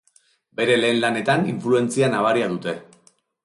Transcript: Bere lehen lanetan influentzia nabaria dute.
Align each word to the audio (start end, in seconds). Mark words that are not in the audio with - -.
Bere 0.61 0.77
lehen 0.79 1.03
lanetan 1.03 1.47
influentzia 1.53 2.13
nabaria 2.17 2.51
dute. 2.59 2.79